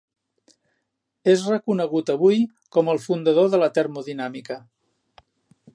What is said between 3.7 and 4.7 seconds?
termodinàmica.